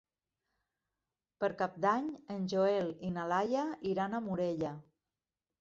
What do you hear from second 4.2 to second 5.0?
a Morella.